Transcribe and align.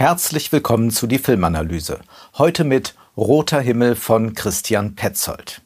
Herzlich 0.00 0.50
willkommen 0.50 0.90
zu 0.90 1.06
die 1.06 1.18
Filmanalyse. 1.18 2.00
Heute 2.38 2.64
mit 2.64 2.94
Roter 3.18 3.60
Himmel 3.60 3.96
von 3.96 4.32
Christian 4.32 4.94
Petzold. 4.94 5.60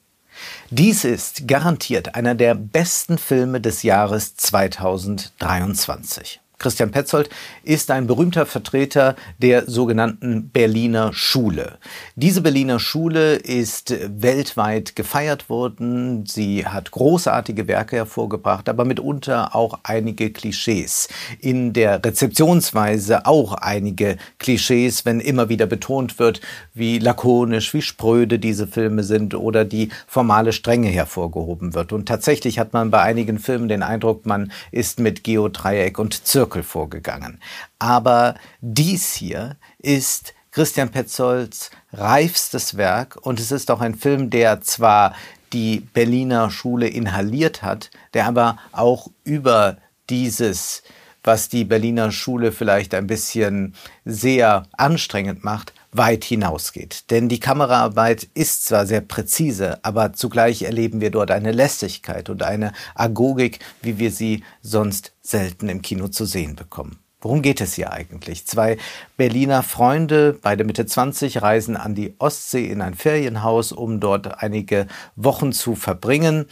Dies 0.71 1.05
ist 1.05 1.47
garantiert 1.47 2.17
einer 2.17 2.35
der 2.35 2.57
besten 2.57 3.17
Filme 3.17 3.61
des 3.61 3.85
Jahres 3.85 4.35
2023. 4.35 6.41
Christian 6.59 6.93
Petzold 6.93 7.29
ist 7.65 7.91
ein 7.91 8.07
berühmter 8.07 8.47
Vertreter 8.47 9.17
der 9.39 9.69
sogenannten 9.69 10.51
Berliner 10.51 11.13
Schule. 11.13 11.79
Diese 12.15 12.43
Berliner 12.43 12.79
Schule 12.79 13.35
ist 13.35 13.95
weltweit 14.09 14.95
gefeiert 14.95 15.49
worden. 15.49 16.25
Sie 16.27 16.65
hat 16.65 16.93
großartige 16.93 17.67
Werke 17.67 17.97
hervorgebracht, 17.97 18.69
aber 18.69 18.85
mitunter 18.85 19.55
auch 19.55 19.81
einige 19.83 20.31
Klischees. 20.31 21.09
In 21.41 21.73
der 21.73 22.05
Rezeptionsweise 22.05 23.27
auch 23.27 23.55
einige 23.55 24.17
Klischees, 24.39 25.05
wenn 25.05 25.21
immer 25.21 25.49
wieder 25.49 25.67
betont 25.67 26.19
wird, 26.19 26.41
wie 26.73 26.99
lakonisch, 26.99 27.75
wie 27.75 27.83
spröde 27.83 28.39
diese 28.39 28.67
Filme 28.67 29.03
sind 29.03 29.35
oder 29.35 29.65
die 29.65 29.89
formale 30.07 30.53
Strenge 30.53 30.89
hervorgehoben 30.89 31.75
wird. 31.75 31.93
Und 31.93 32.07
tatsächlich 32.07 32.59
hat 32.59 32.73
man 32.73 32.91
bei 32.91 33.03
einigen 33.03 33.39
Filmen 33.39 33.69
den 33.69 33.83
Eindruck, 33.83 34.25
man 34.25 34.53
ist 34.71 35.01
mit 35.01 35.25
Geodreieck 35.25 35.99
und 35.99 36.25
Zirkel 36.25 36.44
Zirkel 36.45 36.63
vorgegangen. 36.63 37.41
Aber 37.79 38.35
dies 38.61 39.15
hier 39.15 39.57
ist 39.79 40.35
Christian 40.51 40.91
Petzolds 40.91 41.71
reifstes 41.93 42.77
Werk 42.77 43.17
und 43.23 43.41
es 43.41 43.51
ist 43.51 43.71
auch 43.71 43.81
ein 43.81 43.95
Film, 43.95 44.29
der 44.29 44.61
zwar 44.61 45.15
die 45.55 45.81
Berliner 45.81 46.51
Schule 46.51 46.87
inhaliert 46.87 47.63
hat, 47.63 47.91
der 48.13 48.27
aber 48.27 48.59
auch 48.73 49.09
über 49.25 49.79
dieses, 50.11 50.83
was 51.23 51.49
die 51.49 51.65
Berliner 51.65 52.13
Schule 52.13 52.53
vielleicht 52.53 52.93
ein 52.93 53.07
bisschen 53.07 53.75
sehr 54.05 54.65
anstrengend 54.77 55.45
macht, 55.45 55.73
weit 55.95 56.25
hinausgeht. 56.25 57.11
Denn 57.11 57.29
die 57.29 57.41
Kameraarbeit 57.41 58.29
ist 58.35 58.67
zwar 58.67 58.85
sehr 58.85 59.01
präzise, 59.01 59.79
aber 59.83 60.13
zugleich 60.13 60.63
erleben 60.63 61.01
wir 61.01 61.11
dort 61.11 61.31
eine 61.31 61.53
Lässigkeit 61.53 62.29
und 62.29 62.43
eine 62.43 62.73
Agogik, 62.95 63.61
wie 63.81 63.99
wir 63.99 64.11
sie 64.11 64.45
sonst 64.61 65.13
selten 65.23 65.69
im 65.69 65.81
Kino 65.81 66.09
zu 66.09 66.27
sehen 66.27 66.57
bekommen. 66.57 66.99
Worum 67.21 67.41
geht 67.41 67.63
es 67.63 67.73
hier 67.73 67.91
eigentlich? 67.91 68.47
Zwei 68.47 68.77
Berliner 69.17 69.63
Freunde, 69.63 70.39
beide 70.43 70.65
Mitte 70.65 70.85
20, 70.85 71.41
reisen 71.41 71.75
an 71.75 71.95
die 71.95 72.15
Ostsee 72.19 72.67
in 72.67 72.83
ein 72.83 72.95
Ferienhaus, 72.95 73.73
um 73.73 73.99
dort 73.99 74.43
einige 74.43 74.89
Wochen 75.17 75.53
zu 75.53 75.75
verbringen. 75.75 76.45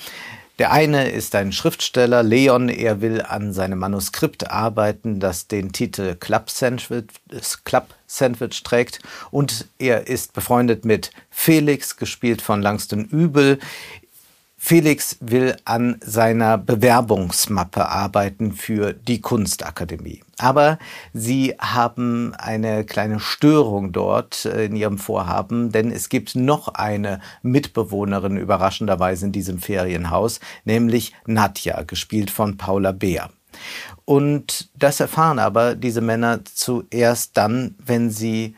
Der 0.58 0.70
eine 0.70 1.10
ist 1.10 1.34
ein 1.34 1.50
Schriftsteller, 1.50 2.22
Leon, 2.22 2.68
er 2.68 3.00
will 3.00 3.22
an 3.22 3.52
seinem 3.52 3.78
Manuskript 3.78 4.50
arbeiten, 4.50 5.18
das 5.18 5.48
den 5.48 5.72
Titel 5.72 6.14
Club 6.14 6.50
Sandwich, 6.50 7.06
Club 7.64 7.88
Sandwich 8.06 8.62
trägt. 8.62 9.00
Und 9.30 9.66
er 9.78 10.06
ist 10.06 10.34
befreundet 10.34 10.84
mit 10.84 11.10
Felix, 11.30 11.96
gespielt 11.96 12.42
von 12.42 12.60
Langston 12.60 13.06
Übel. 13.06 13.58
Felix 14.64 15.16
will 15.18 15.56
an 15.64 15.96
seiner 16.02 16.56
Bewerbungsmappe 16.56 17.88
arbeiten 17.88 18.52
für 18.52 18.92
die 18.92 19.20
Kunstakademie. 19.20 20.22
Aber 20.38 20.78
sie 21.12 21.56
haben 21.58 22.32
eine 22.38 22.84
kleine 22.84 23.18
Störung 23.18 23.90
dort 23.90 24.44
äh, 24.44 24.66
in 24.66 24.76
ihrem 24.76 24.98
Vorhaben, 24.98 25.72
denn 25.72 25.90
es 25.90 26.08
gibt 26.08 26.36
noch 26.36 26.68
eine 26.68 27.20
Mitbewohnerin 27.42 28.36
überraschenderweise 28.36 29.26
in 29.26 29.32
diesem 29.32 29.58
Ferienhaus, 29.58 30.38
nämlich 30.64 31.12
Nadja, 31.26 31.82
gespielt 31.82 32.30
von 32.30 32.56
Paula 32.56 32.92
Beer. 32.92 33.30
Und 34.04 34.70
das 34.78 35.00
erfahren 35.00 35.40
aber 35.40 35.74
diese 35.74 36.00
Männer 36.00 36.38
zuerst 36.44 37.36
dann, 37.36 37.74
wenn 37.84 38.12
sie 38.12 38.54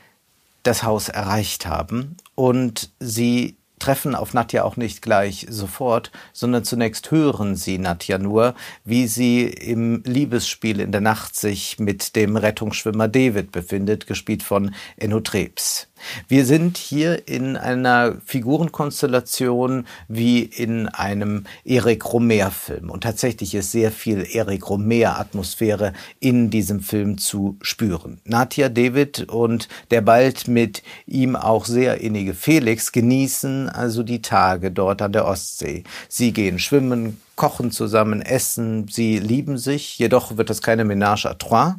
das 0.64 0.82
Haus 0.82 1.08
erreicht 1.08 1.64
haben 1.64 2.18
und 2.34 2.92
sie 3.00 3.56
treffen 3.84 4.14
auf 4.14 4.32
Nadja 4.32 4.64
auch 4.64 4.78
nicht 4.78 5.02
gleich 5.02 5.46
sofort, 5.50 6.10
sondern 6.32 6.64
zunächst 6.64 7.10
hören 7.10 7.54
sie 7.54 7.76
Nadja 7.76 8.16
nur, 8.16 8.54
wie 8.82 9.06
sie 9.06 9.42
im 9.42 10.02
Liebesspiel 10.06 10.80
in 10.80 10.90
der 10.90 11.02
Nacht 11.02 11.36
sich 11.36 11.78
mit 11.78 12.16
dem 12.16 12.38
Rettungsschwimmer 12.38 13.08
David 13.08 13.52
befindet, 13.52 14.06
gespielt 14.06 14.42
von 14.42 14.74
Enno 14.96 15.20
Trebs. 15.20 15.88
Wir 16.28 16.46
sind 16.46 16.76
hier 16.76 17.28
in 17.28 17.56
einer 17.56 18.16
Figurenkonstellation 18.24 19.86
wie 20.08 20.42
in 20.42 20.88
einem 20.88 21.44
Eric 21.64 22.12
Romer-Film. 22.12 22.90
Und 22.90 23.02
tatsächlich 23.02 23.54
ist 23.54 23.72
sehr 23.72 23.90
viel 23.90 24.26
Eric 24.32 24.68
Romer-Atmosphäre 24.68 25.92
in 26.20 26.50
diesem 26.50 26.80
Film 26.80 27.18
zu 27.18 27.56
spüren. 27.62 28.20
Nadja 28.24 28.68
David 28.68 29.28
und 29.28 29.68
der 29.90 30.00
bald 30.00 30.48
mit 30.48 30.82
ihm 31.06 31.36
auch 31.36 31.64
sehr 31.64 32.00
innige 32.00 32.34
Felix 32.34 32.92
genießen 32.92 33.68
also 33.68 34.02
die 34.02 34.22
Tage 34.22 34.70
dort 34.70 35.02
an 35.02 35.12
der 35.12 35.26
Ostsee. 35.26 35.84
Sie 36.08 36.32
gehen 36.32 36.58
schwimmen, 36.58 37.20
kochen 37.36 37.70
zusammen, 37.70 38.22
essen, 38.22 38.86
sie 38.88 39.18
lieben 39.18 39.58
sich, 39.58 39.98
jedoch 39.98 40.36
wird 40.36 40.50
das 40.50 40.62
keine 40.62 40.84
Ménage 40.84 41.26
à 41.26 41.34
trois. 41.34 41.74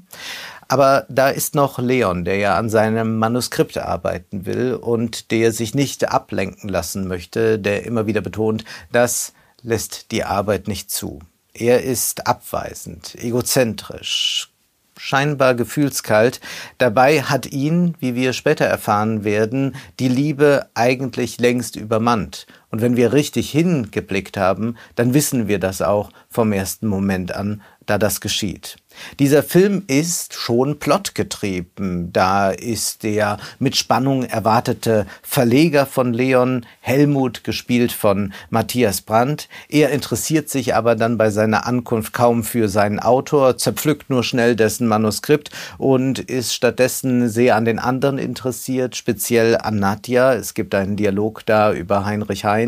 Aber 0.68 1.06
da 1.10 1.30
ist 1.30 1.56
noch 1.56 1.80
Leon, 1.80 2.26
der 2.26 2.38
ja 2.38 2.58
an 2.58 2.70
seinem 2.70 3.18
Manuskript 3.18 3.78
arbeiten 3.78 4.46
will 4.46 4.74
und 4.74 5.32
der 5.32 5.52
sich 5.52 5.76
nicht 5.76 6.10
ablenken 6.10 6.70
lassen 6.70 7.08
möchte, 7.08 7.60
der 7.60 7.86
immer 7.86 8.08
wieder 8.08 8.22
betont, 8.22 8.66
das 8.92 9.34
lässt 9.62 10.12
die 10.12 10.24
Arbeit 10.24 10.68
nicht 10.68 10.90
zu. 10.92 11.20
Er 11.54 11.84
ist 11.84 12.28
abweisend, 12.28 13.16
egozentrisch, 13.16 14.52
scheinbar 14.98 15.56
gefühlskalt. 15.56 16.40
Dabei 16.78 17.22
hat 17.22 17.46
ihn, 17.46 17.96
wie 18.00 18.16
wir 18.16 18.34
später 18.34 18.66
erfahren 18.66 19.24
werden, 19.24 19.76
die 20.00 20.08
Liebe 20.08 20.68
eigentlich 20.74 21.40
längst 21.40 21.76
übermannt. 21.76 22.48
Und 22.76 22.82
wenn 22.82 22.98
wir 22.98 23.14
richtig 23.14 23.52
hingeblickt 23.52 24.36
haben, 24.36 24.76
dann 24.96 25.14
wissen 25.14 25.48
wir 25.48 25.60
das 25.60 25.82
auch 25.82 26.10
vom 26.30 26.52
ersten 26.52 26.88
Moment 26.88 27.34
an, 27.34 27.62
da 27.86 27.98
das 27.98 28.20
geschieht. 28.20 28.76
Dieser 29.20 29.44
Film 29.44 29.84
ist 29.88 30.34
schon 30.34 30.80
plotgetrieben. 30.80 32.12
Da 32.14 32.50
ist 32.50 33.04
der 33.04 33.38
mit 33.60 33.76
Spannung 33.76 34.24
erwartete 34.24 35.06
Verleger 35.22 35.86
von 35.86 36.14
Leon, 36.14 36.66
Helmut, 36.82 37.44
gespielt 37.44 37.92
von 37.92 38.34
Matthias 38.50 39.02
Brandt. 39.02 39.50
Er 39.70 39.92
interessiert 39.92 40.50
sich 40.50 40.76
aber 40.76 40.96
dann 40.96 41.18
bei 41.18 41.30
seiner 41.30 41.68
Ankunft 41.68 42.14
kaum 42.14 42.44
für 42.44 42.70
seinen 42.70 43.00
Autor, 43.00 43.58
zerpflückt 43.58 44.10
nur 44.10 44.24
schnell 44.24 44.56
dessen 44.56 44.88
Manuskript 44.88 45.52
und 45.78 46.20
ist 46.20 46.54
stattdessen 46.54 47.30
sehr 47.30 47.56
an 47.56 47.66
den 47.66 47.80
anderen 47.80 48.18
interessiert, 48.18 48.96
speziell 48.96 49.58
an 49.58 49.80
Nadja. 49.80 50.34
Es 50.34 50.54
gibt 50.54 50.74
einen 50.74 50.96
Dialog 50.96 51.46
da 51.46 51.74
über 51.74 52.06
Heinrich 52.06 52.46
Heine. 52.46 52.65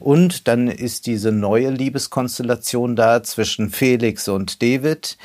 Und 0.00 0.48
dann 0.48 0.68
ist 0.68 1.06
diese 1.06 1.32
neue 1.32 1.70
Liebeskonstellation 1.70 2.96
da 2.96 3.22
zwischen 3.22 3.70
Felix 3.70 4.28
und 4.28 4.62
David. 4.62 5.16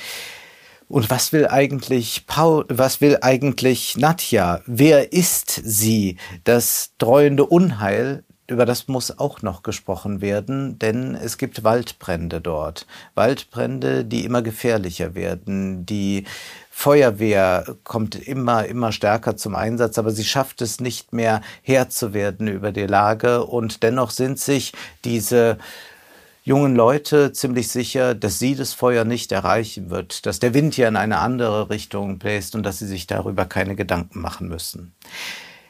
Und 0.90 1.10
was 1.10 1.34
will 1.34 1.48
eigentlich 1.48 2.26
Paul, 2.28 2.66
was 2.70 3.02
will 3.02 3.18
eigentlich 3.22 3.98
Nadja? 3.98 4.62
Wer 4.66 5.12
ist 5.12 5.50
sie? 5.50 6.18
Das 6.46 6.92
dreuende 6.98 7.46
Unheil, 7.46 8.24
über 8.48 8.66
das 8.66 8.88
muss 8.88 9.20
auch 9.20 9.42
noch 9.42 9.62
gesprochen 9.62 10.22
werden, 10.22 10.80
denn 10.80 11.16
es 11.16 11.38
gibt 11.38 11.64
Waldbrände 11.64 12.40
dort. 12.40 12.88
Waldbrände, 13.14 14.06
die 14.06 14.24
immer 14.24 14.42
gefährlicher 14.42 15.16
werden. 15.16 15.86
Die 15.86 16.24
Feuerwehr 16.72 17.76
kommt 17.84 18.16
immer, 18.16 18.66
immer 18.66 18.92
stärker 18.92 19.36
zum 19.36 19.56
Einsatz, 19.56 19.98
aber 19.98 20.12
sie 20.12 20.24
schafft 20.24 20.62
es 20.62 20.80
nicht 20.80 21.12
mehr 21.12 21.42
Herr 21.62 21.90
zu 21.90 22.14
werden 22.14 22.48
über 22.48 22.72
die 22.72 22.86
Lage 22.86 23.44
und 23.44 23.84
dennoch 23.84 24.12
sind 24.12 24.40
sich 24.40 24.74
diese 25.04 25.58
jungen 26.44 26.78
Leute 26.78 27.34
ziemlich 27.34 27.68
sicher, 27.68 28.16
dass 28.16 28.40
sie 28.40 28.56
das 28.56 28.74
Feuer 28.74 29.04
nicht 29.04 29.34
erreichen 29.34 29.90
wird, 29.90 30.26
dass 30.26 30.40
der 30.40 30.54
Wind 30.54 30.76
hier 30.76 30.88
in 30.88 30.96
eine 30.96 31.18
andere 31.18 31.70
Richtung 31.70 32.20
bläst 32.20 32.56
und 32.56 32.64
dass 32.64 32.80
sie 32.80 32.88
sich 32.88 33.06
darüber 33.06 33.44
keine 33.46 33.76
Gedanken 33.76 34.22
machen 34.22 34.48
müssen. 34.48 34.94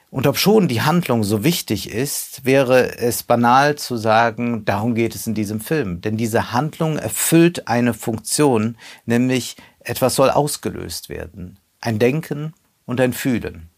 Und 0.10 0.26
ob 0.26 0.38
schon 0.38 0.68
die 0.70 0.82
Handlung 0.82 1.24
so 1.24 1.44
wichtig 1.44 1.92
ist, 1.92 2.46
wäre 2.46 2.98
es 2.98 3.24
banal 3.24 3.76
zu 3.76 3.98
sagen, 3.98 4.64
darum 4.64 4.96
geht 4.96 5.16
es 5.16 5.28
in 5.28 5.34
diesem 5.34 5.60
Film. 5.60 6.00
Denn 6.02 6.16
diese 6.16 6.54
Handlung 6.54 6.98
erfüllt 6.98 7.68
eine 7.68 7.94
Funktion, 7.94 8.78
nämlich 9.06 9.58
etwas 9.80 10.16
soll 10.16 10.30
ausgelöst 10.30 11.10
werden. 11.10 11.60
Ein 11.82 12.00
Denken 12.00 12.54
und 12.86 13.02
ein 13.02 13.12
Fühlen. 13.12 13.70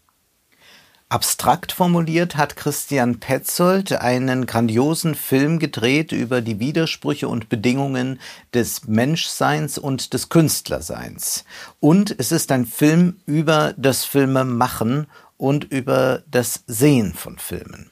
Abstrakt 1.08 1.72
formuliert 1.72 2.36
hat 2.36 2.54
Christian 2.54 3.18
Petzold 3.18 3.90
einen 3.90 4.46
grandiosen 4.46 5.16
Film 5.16 5.58
gedreht 5.58 6.12
über 6.12 6.40
die 6.40 6.60
Widersprüche 6.60 7.26
und 7.26 7.48
Bedingungen 7.48 8.20
des 8.54 8.86
Menschseins 8.86 9.76
und 9.76 10.14
des 10.14 10.28
Künstlerseins. 10.28 11.44
Und 11.80 12.14
es 12.16 12.30
ist 12.30 12.52
ein 12.52 12.64
Film 12.64 13.16
über 13.26 13.74
das 13.76 14.04
Filmemachen 14.04 15.08
und 15.40 15.64
über 15.64 16.22
das 16.30 16.64
Sehen 16.66 17.14
von 17.14 17.38
Filmen. 17.38 17.90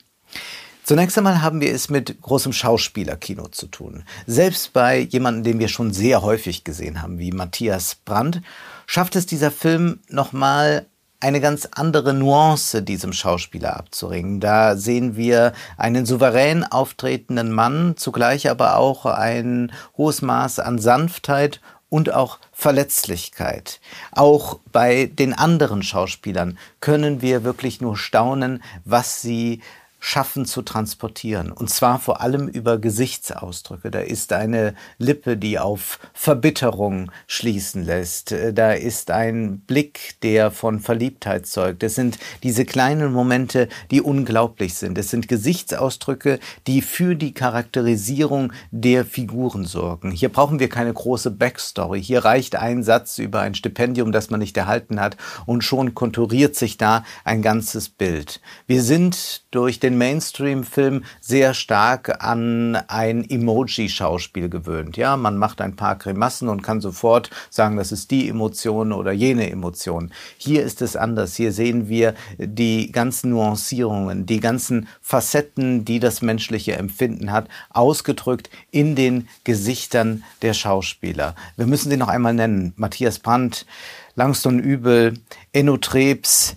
Zunächst 0.85 1.17
einmal 1.19 1.43
haben 1.43 1.61
wir 1.61 1.75
es 1.75 1.89
mit 1.89 2.21
großem 2.21 2.53
Schauspielerkino 2.53 3.49
zu 3.49 3.67
tun. 3.67 4.05
Selbst 4.27 4.73
bei 4.73 5.01
jemandem, 5.01 5.45
den 5.45 5.59
wir 5.59 5.69
schon 5.69 5.93
sehr 5.93 6.23
häufig 6.23 6.65
gesehen 6.65 7.03
haben, 7.03 7.19
wie 7.19 7.33
Matthias 7.33 7.95
Brandt, 7.95 8.43
schafft 8.87 9.17
es 9.17 9.27
dieser 9.27 9.51
Film 9.51 10.01
nochmal 10.09 10.87
eine 11.21 11.41
ganz 11.41 11.69
andere 11.73 12.15
Nuance 12.15 12.83
diesem 12.83 13.13
Schauspieler 13.13 13.77
abzuringen. 13.77 14.41
Da 14.41 14.77
sehen 14.77 15.17
wir 15.17 15.53
einen 15.77 16.07
souverän 16.07 16.65
auftretenden 16.65 17.51
Mann, 17.51 17.95
zugleich 17.97 18.49
aber 18.49 18.77
auch 18.77 19.05
ein 19.07 19.73
hohes 19.97 20.23
Maß 20.23 20.61
an 20.61 20.79
Sanftheit 20.79 21.61
und 21.91 22.13
auch 22.13 22.39
Verletzlichkeit. 22.53 23.81
Auch 24.13 24.59
bei 24.73 25.07
den 25.07 25.33
anderen 25.33 25.83
Schauspielern 25.83 26.59
können 26.81 27.23
wir 27.23 27.45
wirklich 27.45 27.81
nur 27.81 27.97
staunen, 27.97 28.63
was 28.85 29.23
sie 29.23 29.63
schaffen 30.09 30.47
zu 30.47 30.63
transportieren. 30.63 31.53
Und 31.53 31.69
zwar 31.69 31.99
vor 31.99 32.23
allem 32.23 32.49
über 32.49 32.79
Gesichtsausdrücke. 32.79 33.91
Da 33.91 34.01
ist 34.01 34.33
eine 34.33 34.75
Lippe, 34.97 35.37
die 35.37 35.59
auf 35.59 35.99
Verbitterung 36.15 37.11
schließen 37.27 37.85
lässt. 37.85 38.35
Da 38.55 38.73
ist 38.73 39.11
ein 39.11 39.61
Blick, 39.61 40.17
der 40.23 40.51
von 40.51 40.81
Verliebtheit 40.81 41.47
zeugt. 41.47 41.83
Es 41.83 41.95
sind 41.95 42.19
diese 42.43 42.65
kleinen 42.65 43.13
Momente, 43.13 43.69
die 43.91 44.01
unglaublich 44.01 44.75
sind. 44.75 44.97
Es 44.97 45.11
sind 45.11 45.29
Gesichtsausdrücke, 45.29 46.39
die 46.67 46.81
für 46.81 47.15
die 47.15 47.35
Charakterisierung 47.35 48.55
der 48.71 49.05
Figuren 49.05 49.67
sorgen. 49.67 50.11
Hier 50.11 50.31
brauchen 50.31 50.59
wir 50.59 50.71
keine 50.71 50.95
große 50.95 51.33
Backstory. 51.33 52.03
Hier 52.03 52.25
reicht 52.25 52.57
ein 52.57 52.83
Satz 52.83 53.19
über 53.19 53.41
ein 53.41 53.55
Stipendium, 53.55 54.11
das 54.13 54.31
man 54.31 54.41
nicht 54.41 54.57
erhalten 54.57 55.01
hat, 55.01 55.19
und 55.45 55.65
schon 55.65 55.95
konturiert 55.95 56.57
sich 56.57 56.79
da 56.79 57.05
ein 57.25 57.43
ganzes 57.43 57.91
Bild. 57.91 58.41
Wir 58.67 58.83
sind 58.83 59.43
durch 59.51 59.79
den 59.79 59.98
Mainstream-Film 59.99 61.05
sehr 61.21 61.53
stark 61.55 62.25
an 62.25 62.77
ein 62.89 63.29
Emoji-Schauspiel 63.29 64.49
gewöhnt. 64.49 64.97
Ja, 64.97 65.17
man 65.17 65.37
macht 65.37 65.61
ein 65.61 65.77
paar 65.77 65.97
Grimassen 65.97 66.49
und 66.49 66.63
kann 66.63 66.81
sofort 66.81 67.31
sagen, 67.51 67.77
das 67.77 67.93
ist 67.93 68.11
die 68.11 68.29
Emotion 68.29 68.93
oder 68.93 69.13
jene 69.13 69.51
Emotion. 69.51 70.13
Hier 70.37 70.63
ist 70.63 70.81
es 70.81 70.97
anders. 70.97 71.35
Hier 71.37 71.53
sehen 71.53 71.89
wir 71.89 72.15
die 72.39 72.93
ganzen 72.93 73.31
Nuancierungen, 73.31 74.25
die 74.25 74.41
ganzen 74.41 74.89
Facetten, 75.03 75.85
die 75.85 76.01
das 76.01 76.23
menschliche 76.23 76.77
Empfinden 76.77 77.33
hat, 77.33 77.49
ausgedrückt 77.71 78.51
in 78.71 78.95
den 78.95 79.29
Gesichtern 79.45 80.25
der 80.43 80.55
Schauspieler. 80.55 81.35
Wir 81.57 81.67
müssen 81.67 81.91
sie 81.91 81.97
noch 81.97 82.09
einmal 82.09 82.35
nennen. 82.35 82.73
Matthias 82.77 83.19
Brandt, 83.19 83.67
Langston 84.15 84.59
Übel, 84.59 85.15
Enno 85.53 85.77
Trebs, 85.77 86.57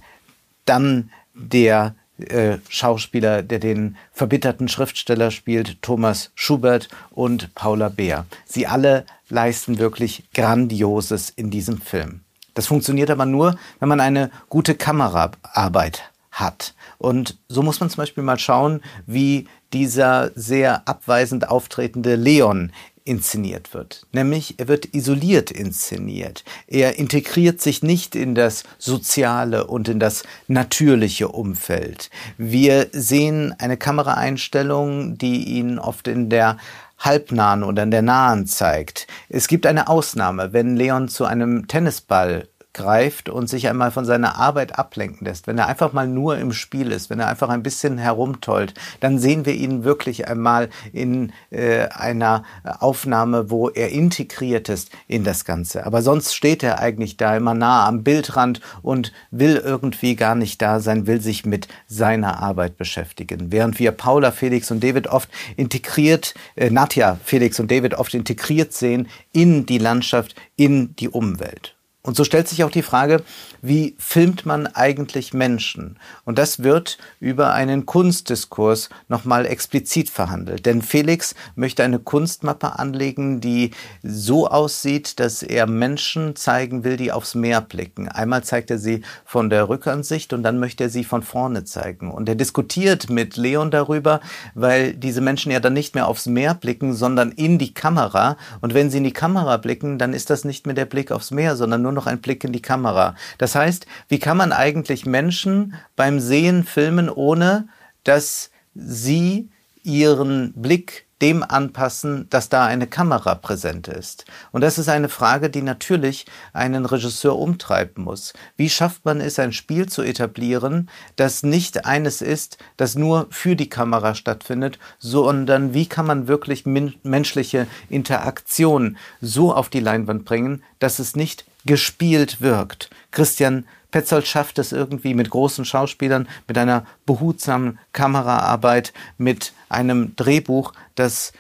dann 0.65 1.09
der 1.33 1.95
äh, 2.29 2.59
Schauspieler, 2.69 3.43
der 3.43 3.59
den 3.59 3.97
verbitterten 4.11 4.67
Schriftsteller 4.67 5.31
spielt, 5.31 5.81
Thomas 5.81 6.31
Schubert 6.35 6.89
und 7.09 7.53
Paula 7.55 7.89
Beer. 7.89 8.25
Sie 8.45 8.67
alle 8.67 9.05
leisten 9.29 9.79
wirklich 9.79 10.23
Grandioses 10.33 11.29
in 11.29 11.49
diesem 11.49 11.81
Film. 11.81 12.21
Das 12.53 12.67
funktioniert 12.67 13.09
aber 13.09 13.25
nur, 13.25 13.55
wenn 13.79 13.89
man 13.89 13.99
eine 13.99 14.29
gute 14.49 14.75
Kameraarbeit 14.75 16.03
hat. 16.31 16.73
Und 16.97 17.37
so 17.47 17.61
muss 17.61 17.79
man 17.79 17.89
zum 17.89 17.97
Beispiel 17.97 18.23
mal 18.23 18.39
schauen, 18.39 18.81
wie 19.05 19.47
dieser 19.73 20.31
sehr 20.35 20.87
abweisend 20.87 21.49
auftretende 21.49 22.15
Leon 22.15 22.71
inszeniert 23.03 23.73
wird. 23.73 24.05
Nämlich 24.11 24.55
er 24.59 24.67
wird 24.67 24.93
isoliert 24.93 25.51
inszeniert. 25.51 26.43
Er 26.67 26.97
integriert 26.99 27.61
sich 27.61 27.83
nicht 27.83 28.15
in 28.15 28.35
das 28.35 28.63
soziale 28.77 29.67
und 29.67 29.89
in 29.89 29.99
das 29.99 30.23
natürliche 30.47 31.27
Umfeld. 31.27 32.09
Wir 32.37 32.87
sehen 32.91 33.55
eine 33.57 33.77
Kameraeinstellung, 33.77 35.17
die 35.17 35.45
ihn 35.45 35.79
oft 35.79 36.07
in 36.07 36.29
der 36.29 36.57
halbnahen 36.99 37.63
oder 37.63 37.83
in 37.83 37.91
der 37.91 38.03
nahen 38.03 38.45
zeigt. 38.45 39.07
Es 39.27 39.47
gibt 39.47 39.65
eine 39.65 39.87
Ausnahme, 39.87 40.53
wenn 40.53 40.75
Leon 40.75 41.09
zu 41.09 41.25
einem 41.25 41.67
Tennisball 41.67 42.47
greift 42.73 43.29
und 43.29 43.47
sich 43.47 43.67
einmal 43.67 43.91
von 43.91 44.05
seiner 44.05 44.37
Arbeit 44.37 44.77
ablenken 44.77 45.25
lässt, 45.25 45.47
wenn 45.47 45.57
er 45.57 45.67
einfach 45.67 45.93
mal 45.93 46.07
nur 46.07 46.37
im 46.37 46.53
Spiel 46.53 46.91
ist, 46.91 47.09
wenn 47.09 47.19
er 47.19 47.27
einfach 47.27 47.49
ein 47.49 47.63
bisschen 47.63 47.97
herumtollt, 47.97 48.73
dann 48.99 49.19
sehen 49.19 49.45
wir 49.45 49.53
ihn 49.53 49.83
wirklich 49.83 50.27
einmal 50.27 50.69
in 50.93 51.33
äh, 51.49 51.87
einer 51.89 52.43
Aufnahme, 52.63 53.49
wo 53.49 53.69
er 53.69 53.89
integriert 53.89 54.69
ist 54.69 54.91
in 55.07 55.23
das 55.23 55.45
Ganze. 55.45 55.85
Aber 55.85 56.01
sonst 56.01 56.33
steht 56.33 56.63
er 56.63 56.79
eigentlich 56.79 57.17
da 57.17 57.35
immer 57.35 57.53
nah 57.53 57.87
am 57.87 58.03
Bildrand 58.03 58.61
und 58.81 59.11
will 59.31 59.57
irgendwie 59.57 60.15
gar 60.15 60.35
nicht 60.35 60.61
da 60.61 60.79
sein, 60.79 61.07
will 61.07 61.21
sich 61.21 61.45
mit 61.45 61.67
seiner 61.87 62.41
Arbeit 62.41 62.77
beschäftigen. 62.77 63.51
Während 63.51 63.79
wir 63.79 63.91
Paula, 63.91 64.31
Felix 64.31 64.71
und 64.71 64.83
David 64.83 65.07
oft 65.07 65.29
integriert, 65.57 66.33
äh, 66.55 66.69
Nadja, 66.69 67.19
Felix 67.23 67.59
und 67.59 67.69
David 67.69 67.95
oft 67.95 68.13
integriert 68.13 68.73
sehen 68.73 69.09
in 69.33 69.65
die 69.65 69.77
Landschaft, 69.77 70.35
in 70.55 70.95
die 70.95 71.09
Umwelt. 71.09 71.75
Und 72.03 72.17
so 72.17 72.23
stellt 72.23 72.47
sich 72.47 72.63
auch 72.63 72.71
die 72.71 72.81
Frage, 72.81 73.21
wie 73.61 73.95
filmt 73.99 74.43
man 74.43 74.65
eigentlich 74.65 75.35
Menschen? 75.35 75.99
Und 76.25 76.39
das 76.39 76.63
wird 76.63 76.97
über 77.19 77.53
einen 77.53 77.85
Kunstdiskurs 77.85 78.89
nochmal 79.07 79.45
explizit 79.45 80.09
verhandelt. 80.09 80.65
Denn 80.65 80.81
Felix 80.81 81.35
möchte 81.53 81.83
eine 81.83 81.99
Kunstmappe 81.99 82.79
anlegen, 82.79 83.39
die 83.39 83.69
so 84.01 84.47
aussieht, 84.47 85.19
dass 85.19 85.43
er 85.43 85.67
Menschen 85.67 86.35
zeigen 86.35 86.83
will, 86.83 86.97
die 86.97 87.11
aufs 87.11 87.35
Meer 87.35 87.61
blicken. 87.61 88.07
Einmal 88.09 88.43
zeigt 88.43 88.71
er 88.71 88.79
sie 88.79 89.03
von 89.23 89.51
der 89.51 89.69
Rückansicht 89.69 90.33
und 90.33 90.41
dann 90.41 90.57
möchte 90.57 90.85
er 90.85 90.89
sie 90.89 91.03
von 91.03 91.21
vorne 91.21 91.65
zeigen. 91.65 92.09
Und 92.09 92.27
er 92.27 92.35
diskutiert 92.35 93.11
mit 93.11 93.37
Leon 93.37 93.69
darüber, 93.69 94.21
weil 94.55 94.95
diese 94.95 95.21
Menschen 95.21 95.51
ja 95.51 95.59
dann 95.59 95.73
nicht 95.73 95.93
mehr 95.93 96.07
aufs 96.07 96.25
Meer 96.25 96.55
blicken, 96.55 96.95
sondern 96.95 97.31
in 97.31 97.59
die 97.59 97.75
Kamera. 97.75 98.37
Und 98.59 98.73
wenn 98.73 98.89
sie 98.89 98.97
in 98.97 99.03
die 99.03 99.13
Kamera 99.13 99.57
blicken, 99.57 99.99
dann 99.99 100.13
ist 100.13 100.31
das 100.31 100.45
nicht 100.45 100.65
mehr 100.65 100.73
der 100.73 100.85
Blick 100.85 101.11
aufs 101.11 101.29
Meer, 101.29 101.55
sondern 101.55 101.83
nur 101.83 101.90
nur 101.91 102.03
noch 102.03 102.07
ein 102.07 102.21
Blick 102.21 102.43
in 102.43 102.53
die 102.53 102.61
Kamera. 102.61 103.15
Das 103.37 103.55
heißt, 103.55 103.85
wie 104.07 104.19
kann 104.19 104.37
man 104.37 104.53
eigentlich 104.53 105.05
Menschen 105.05 105.75
beim 105.95 106.19
Sehen 106.19 106.63
filmen, 106.63 107.09
ohne 107.09 107.67
dass 108.03 108.51
sie 108.73 109.49
ihren 109.83 110.53
Blick 110.53 111.05
dem 111.21 111.43
anpassen, 111.43 112.27
dass 112.29 112.49
da 112.49 112.65
eine 112.65 112.87
Kamera 112.87 113.35
präsent 113.35 113.87
ist. 113.87 114.25
Und 114.51 114.61
das 114.61 114.77
ist 114.77 114.89
eine 114.89 115.09
Frage, 115.09 115.49
die 115.49 115.61
natürlich 115.61 116.25
einen 116.53 116.85
Regisseur 116.85 117.37
umtreiben 117.37 118.03
muss. 118.03 118.33
Wie 118.57 118.69
schafft 118.69 119.05
man 119.05 119.21
es, 119.21 119.37
ein 119.39 119.53
Spiel 119.53 119.87
zu 119.87 120.01
etablieren, 120.01 120.89
das 121.15 121.43
nicht 121.43 121.85
eines 121.85 122.21
ist, 122.21 122.57
das 122.77 122.95
nur 122.95 123.27
für 123.29 123.55
die 123.55 123.69
Kamera 123.69 124.15
stattfindet, 124.15 124.79
sondern 124.99 125.73
wie 125.73 125.85
kann 125.85 126.07
man 126.07 126.27
wirklich 126.27 126.65
menschliche 126.65 127.67
Interaktion 127.89 128.97
so 129.21 129.53
auf 129.53 129.69
die 129.69 129.79
Leinwand 129.79 130.25
bringen, 130.25 130.63
dass 130.79 130.99
es 130.99 131.15
nicht 131.15 131.45
gespielt 131.65 132.41
wirkt. 132.41 132.89
Christian 133.11 133.65
Petzold 133.91 134.25
schafft 134.25 134.57
es 134.57 134.71
irgendwie 134.71 135.13
mit 135.13 135.29
großen 135.29 135.65
Schauspielern, 135.65 136.27
mit 136.47 136.57
einer 136.57 136.85
behutsamen 137.05 137.77
Kameraarbeit, 137.91 138.93
mit 139.17 139.53
einem 139.69 140.15
Drehbuch, 140.15 140.73
das 140.95 141.33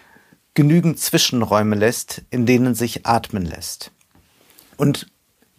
genügend 0.53 0.99
Zwischenräume 0.99 1.75
lässt, 1.75 2.23
in 2.29 2.45
denen 2.45 2.75
sich 2.75 3.05
atmen 3.05 3.45
lässt. 3.45 3.91
Und 4.77 5.07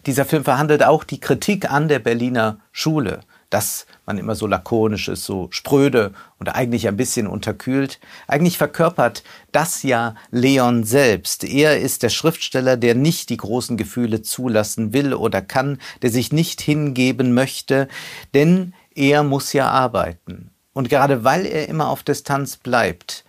dieser 0.06 0.24
Film 0.24 0.44
verhandelt 0.44 0.82
auch 0.82 1.04
die 1.04 1.20
Kritik 1.20 1.70
an 1.70 1.88
der 1.88 1.98
Berliner 1.98 2.58
Schule 2.72 3.20
dass 3.52 3.86
man 4.06 4.16
immer 4.16 4.34
so 4.34 4.46
lakonisch 4.46 5.08
ist, 5.08 5.24
so 5.24 5.48
spröde 5.50 6.12
und 6.38 6.48
eigentlich 6.48 6.88
ein 6.88 6.96
bisschen 6.96 7.26
unterkühlt. 7.26 8.00
Eigentlich 8.26 8.56
verkörpert 8.56 9.22
das 9.52 9.82
ja 9.82 10.14
Leon 10.30 10.84
selbst. 10.84 11.44
Er 11.44 11.78
ist 11.78 12.02
der 12.02 12.08
Schriftsteller, 12.08 12.78
der 12.78 12.94
nicht 12.94 13.28
die 13.28 13.36
großen 13.36 13.76
Gefühle 13.76 14.22
zulassen 14.22 14.94
will 14.94 15.12
oder 15.12 15.42
kann, 15.42 15.78
der 16.00 16.10
sich 16.10 16.32
nicht 16.32 16.62
hingeben 16.62 17.34
möchte, 17.34 17.88
denn 18.32 18.72
er 18.94 19.22
muss 19.22 19.52
ja 19.52 19.68
arbeiten. 19.68 20.50
Und 20.72 20.88
gerade 20.88 21.22
weil 21.22 21.44
er 21.44 21.68
immer 21.68 21.90
auf 21.90 22.02
Distanz 22.02 22.56
bleibt, 22.56 23.24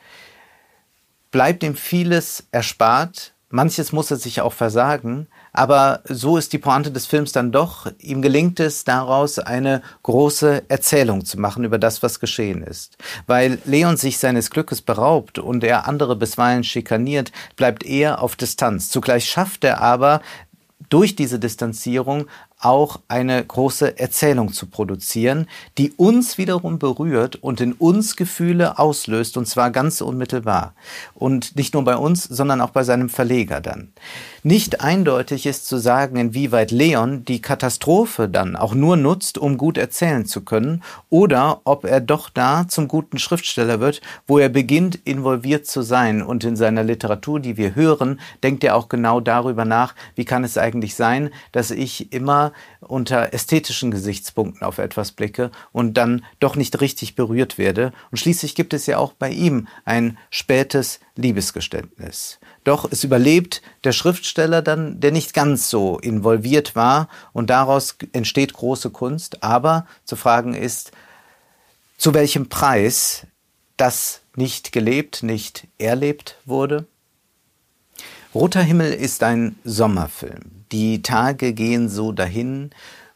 bleibt 1.32 1.64
ihm 1.64 1.76
vieles 1.76 2.48
erspart, 2.52 3.34
manches 3.50 3.92
muss 3.92 4.10
er 4.10 4.18
sich 4.18 4.40
auch 4.40 4.54
versagen, 4.54 5.28
aber 5.54 6.02
so 6.06 6.38
ist 6.38 6.52
die 6.52 6.58
Pointe 6.58 6.92
des 6.92 7.06
Films 7.06 7.32
dann 7.32 7.52
doch. 7.52 7.88
Ihm 8.00 8.22
gelingt 8.22 8.60
es 8.60 8.84
daraus, 8.84 9.38
eine 9.38 9.84
große 10.02 10.64
Erzählung 10.68 11.24
zu 11.26 11.40
machen 11.40 11.64
über 11.64 11.78
das, 11.78 12.02
was 12.02 12.20
geschehen 12.20 12.64
ist. 12.64 12.98
Weil 13.28 13.60
Leon 13.66 13.96
sich 13.96 14.18
seines 14.18 14.50
Glückes 14.50 14.82
beraubt 14.82 15.38
und 15.38 15.64
er 15.64 15.88
andere 15.88 16.16
bisweilen 16.16 16.64
schikaniert, 16.64 17.32
bleibt 17.56 17.84
er 17.84 18.22
auf 18.22 18.36
Distanz. 18.36 18.90
Zugleich 18.90 19.26
schafft 19.26 19.64
er 19.64 19.82
aber, 19.82 20.22
durch 20.90 21.16
diese 21.16 21.40
Distanzierung 21.40 22.28
auch 22.60 23.00
eine 23.08 23.44
große 23.44 23.98
Erzählung 23.98 24.54
zu 24.54 24.68
produzieren, 24.68 25.48
die 25.78 25.92
uns 25.94 26.38
wiederum 26.38 26.80
berührt 26.80 27.36
und 27.36 27.60
in 27.62 27.74
uns 27.74 28.16
Gefühle 28.16 28.80
auslöst, 28.80 29.36
und 29.38 29.48
zwar 29.48 29.72
ganz 29.72 30.02
unmittelbar. 30.02 30.74
Und 31.14 31.56
nicht 31.56 31.74
nur 31.74 31.84
bei 31.84 31.98
uns, 31.98 32.24
sondern 32.24 32.62
auch 32.62 32.70
bei 32.70 32.84
seinem 32.84 33.10
Verleger 33.10 33.60
dann. 33.60 33.92
Nicht 34.46 34.82
eindeutig 34.82 35.46
ist 35.46 35.68
zu 35.68 35.78
sagen, 35.78 36.18
inwieweit 36.18 36.72
Leon 36.72 37.24
die 37.24 37.42
Katastrophe 37.42 38.28
dann 38.28 38.58
auch 38.58 38.74
nur 38.74 38.98
nutzt, 38.98 39.38
um 39.38 39.58
gut 39.58 39.78
erzählen 39.78 40.26
zu 40.26 40.42
können, 40.42 40.84
oder 41.10 41.62
ob 41.64 41.86
er 41.86 42.02
doch 42.02 42.30
da 42.30 42.68
zum 42.68 42.90
guten 42.90 43.20
Schriftsteller 43.20 43.80
wird, 43.80 44.02
wo 44.28 44.40
er 44.40 44.50
beginnt, 44.50 45.00
involviert 45.06 45.66
zu 45.66 45.82
sein. 45.82 46.22
Und 46.22 46.44
in 46.44 46.58
seiner 46.58 46.84
Literatur, 46.84 47.40
die 47.40 47.56
wir 47.56 47.74
hören, 47.76 48.20
denkt 48.44 48.66
er 48.66 48.76
auch 48.76 48.90
genau 48.90 49.22
darüber 49.22 49.64
nach, 49.64 49.96
wie 50.16 50.26
kann 50.26 50.44
es 50.44 50.58
eigentlich 50.58 50.96
sein, 50.96 51.30
dass 51.54 51.72
ich 51.72 52.12
immer 52.12 52.52
unter 52.82 53.34
ästhetischen 53.34 53.92
Gesichtspunkten 53.92 54.68
auf 54.68 54.78
etwas 54.78 55.14
blicke 55.14 55.52
und 55.72 55.94
dann 55.94 56.26
doch 56.42 56.58
nicht 56.58 56.82
richtig 56.82 57.16
berührt 57.16 57.58
werde. 57.58 57.94
Und 58.12 58.18
schließlich 58.18 58.56
gibt 58.56 58.74
es 58.74 58.88
ja 58.88 58.98
auch 58.98 59.14
bei 59.14 59.30
ihm 59.30 59.70
ein 59.86 60.18
spätes 60.30 61.00
Liebesgeständnis. 61.16 62.40
Doch 62.64 62.90
es 62.90 63.04
überlebt 63.04 63.62
der 63.84 63.92
Schriftsteller 63.92 64.62
dann, 64.62 65.00
der 65.00 65.12
nicht 65.12 65.34
ganz 65.34 65.70
so 65.70 66.00
involviert 66.00 66.76
war 66.76 67.10
und 67.34 67.50
daraus 67.50 67.98
entsteht 68.14 68.54
große 68.54 68.90
Kunst. 68.90 69.44
Aber 69.44 69.86
zu 70.06 70.16
fragen 70.16 70.54
ist, 70.54 70.92
zu 71.98 72.14
welchem 72.14 72.50
Preis 72.50 73.28
das 73.78 74.22
nicht 74.36 74.72
gelebt, 74.72 75.24
nicht 75.24 75.68
erlebt 75.78 76.38
wurde? 76.46 76.86
Roter 78.34 78.62
Himmel 78.62 78.94
ist 78.94 79.22
ein 79.24 79.58
Sommerfilm. 79.64 80.66
Die 80.72 81.04
Tage 81.04 81.54
gehen 81.54 81.88
so 81.88 82.12
dahin, 82.12 82.72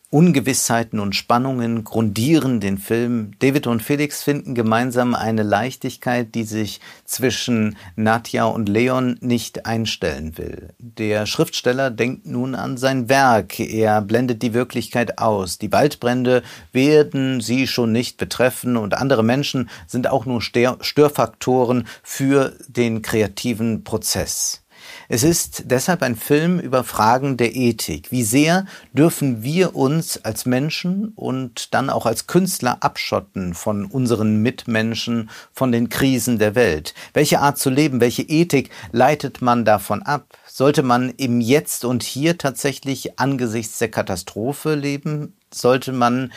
Ungewissheiten 0.09 1.01
und 1.01 1.17
Spannungen 1.17 1.83
grundieren 1.83 2.61
den 2.61 2.77
Film. 2.77 3.31
David 3.39 3.67
und 3.67 3.83
Felix 3.83 4.23
finden 4.23 4.55
gemeinsam 4.55 5.13
eine 5.13 5.43
Leichtigkeit, 5.43 6.33
die 6.33 6.45
sich 6.45 6.79
zwischen 7.03 7.75
Nadja 7.97 8.45
und 8.45 8.69
Leon 8.69 9.17
nicht 9.19 9.65
einstellen 9.65 10.37
will. 10.37 10.69
Der 10.79 11.25
Schriftsteller 11.25 11.91
denkt 11.91 12.25
nun 12.25 12.55
an 12.55 12.77
sein 12.77 13.09
Werk. 13.09 13.59
Er 13.59 14.01
blendet 14.01 14.41
die 14.43 14.53
Wirklichkeit 14.53 15.19
aus. 15.19 15.57
Die 15.57 15.73
Waldbrände 15.73 16.41
werden 16.71 17.41
sie 17.41 17.67
schon 17.67 17.91
nicht 17.91 18.15
betreffen 18.15 18.77
und 18.77 18.93
andere 18.93 19.23
Menschen 19.23 19.69
sind 19.87 20.09
auch 20.09 20.25
nur 20.25 20.41
Störfaktoren 20.41 21.85
für 22.01 22.53
den 22.69 23.01
kreativen 23.01 23.83
Prozess. 23.83 24.63
Es 25.09 25.23
ist 25.23 25.63
deshalb 25.67 26.03
ein 26.03 26.17
Film 26.17 26.59
über 26.59 26.83
Fragen 26.83 27.37
der 27.37 27.55
Ethik. 27.55 28.11
Wie 28.11 28.23
sehr 28.23 28.65
dürfen 28.91 29.41
wir 29.41 29.73
uns 29.73 30.25
als 30.25 30.45
Menschen 30.45 31.13
und 31.15 31.73
dann 31.73 31.89
auch 31.89 32.05
als 32.05 32.27
Künstler 32.27 32.79
abschotten 32.81 33.53
von 33.53 33.85
unseren 33.85 34.41
Mitmenschen, 34.41 35.29
von 35.53 35.71
den 35.71 35.87
Krisen 35.87 36.39
der 36.39 36.55
Welt? 36.55 36.93
Welche 37.13 37.39
Art 37.39 37.57
zu 37.57 37.69
leben, 37.69 38.01
welche 38.01 38.23
Ethik 38.23 38.69
leitet 38.91 39.41
man 39.41 39.63
davon 39.63 40.03
ab? 40.03 40.37
Sollte 40.45 40.83
man 40.83 41.11
im 41.11 41.39
Jetzt 41.39 41.85
und 41.85 42.03
Hier 42.03 42.37
tatsächlich 42.37 43.17
angesichts 43.17 43.79
der 43.79 43.89
Katastrophe 43.89 44.75
leben? 44.75 45.37
Sollte 45.53 45.93
man 45.93 46.33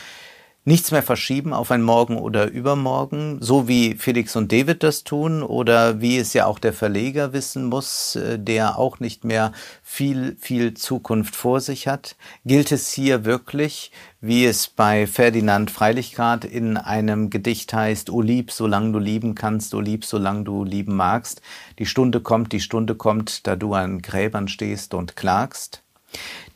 nichts 0.65 0.91
mehr 0.91 1.03
verschieben 1.03 1.53
auf 1.53 1.71
ein 1.71 1.83
Morgen 1.83 2.19
oder 2.19 2.51
Übermorgen, 2.51 3.39
so 3.41 3.67
wie 3.67 3.95
Felix 3.95 4.37
und 4.37 4.53
David 4.53 4.83
das 4.83 5.05
tun 5.05 5.43
oder 5.43 6.01
wie 6.01 6.19
es 6.19 6.35
ja 6.35 6.47
auch 6.47 6.59
der 6.59 6.73
Verleger 6.73 7.33
wissen 7.33 7.65
muss, 7.65 8.17
äh, 8.17 8.39
der 8.39 8.79
auch 8.79 9.01
nicht 9.01 9.25
mehr 9.25 9.53
viel, 9.83 10.37
viel 10.39 10.75
Zukunft 10.75 11.35
vor 11.35 11.61
sich 11.61 11.89
hat. 11.89 12.17
Gilt 12.45 12.73
es 12.73 12.93
hier 12.93 13.25
wirklich, 13.25 13.91
wie 14.21 14.45
es 14.45 14.69
bei 14.69 15.07
Ferdinand 15.07 15.71
Freilichgrad 15.71 16.45
in 16.45 16.77
einem 16.77 17.31
Gedicht 17.31 17.73
heißt, 17.73 18.11
O 18.11 18.21
lieb, 18.21 18.53
solange 18.53 18.93
du 18.93 18.99
lieben 18.99 19.35
kannst, 19.35 19.75
o 19.75 19.81
lieb, 19.81 20.05
solange 20.05 20.45
du 20.45 20.65
lieben 20.65 20.95
magst. 20.95 21.41
Die 21.79 21.87
Stunde 21.87 22.21
kommt, 22.21 22.53
die 22.53 22.61
Stunde 22.61 22.95
kommt, 22.95 23.47
da 23.47 23.57
du 23.57 23.73
an 23.73 24.03
Gräbern 24.03 24.49
stehst 24.49 24.93
und 24.93 25.17
klagst. 25.17 25.83